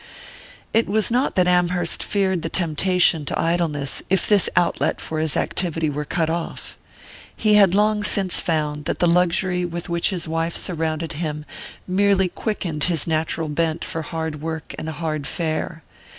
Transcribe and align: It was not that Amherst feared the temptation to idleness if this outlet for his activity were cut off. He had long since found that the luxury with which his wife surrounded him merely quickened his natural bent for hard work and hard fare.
It 0.73 0.87
was 0.89 1.11
not 1.11 1.35
that 1.35 1.47
Amherst 1.47 2.01
feared 2.01 2.41
the 2.41 2.49
temptation 2.49 3.23
to 3.25 3.39
idleness 3.39 4.01
if 4.09 4.27
this 4.27 4.49
outlet 4.55 4.99
for 4.99 5.19
his 5.19 5.37
activity 5.37 5.91
were 5.91 6.05
cut 6.05 6.27
off. 6.27 6.75
He 7.37 7.53
had 7.53 7.75
long 7.75 8.03
since 8.03 8.39
found 8.39 8.85
that 8.85 8.97
the 8.97 9.05
luxury 9.05 9.63
with 9.63 9.89
which 9.89 10.09
his 10.09 10.27
wife 10.27 10.55
surrounded 10.55 11.11
him 11.13 11.45
merely 11.87 12.29
quickened 12.29 12.85
his 12.85 13.05
natural 13.05 13.47
bent 13.47 13.85
for 13.85 14.01
hard 14.01 14.41
work 14.41 14.73
and 14.79 14.89
hard 14.89 15.27
fare. 15.27 15.83